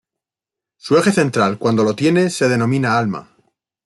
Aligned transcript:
Su 0.77 0.97
eje 0.97 1.11
central, 1.11 1.59
cuando 1.59 1.83
lo 1.83 1.95
tiene, 1.95 2.31
se 2.31 2.49
denomina 2.49 2.97
alma. 2.97 3.35